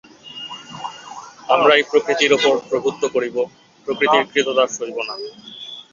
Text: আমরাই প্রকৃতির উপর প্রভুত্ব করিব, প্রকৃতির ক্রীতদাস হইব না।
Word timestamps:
আমরাই 1.49 1.81
প্রকৃতির 1.89 2.31
উপর 2.33 2.53
প্রভুত্ব 2.69 3.03
করিব, 3.07 3.35
প্রকৃতির 3.87 4.23
ক্রীতদাস 4.31 4.71
হইব 4.81 4.97
না। 5.07 5.15